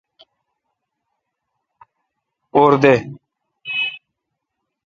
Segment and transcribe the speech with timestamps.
[2.57, 2.93] اور دہ۔